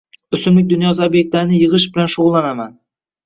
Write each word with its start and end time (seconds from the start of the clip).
O‘simlik 0.35 0.63
dunyosi 0.71 1.03
ob’ektlarini 1.07 1.59
yig‘ish 1.59 1.87
bilan 1.99 2.09
shug'ullanaman. 2.15 2.73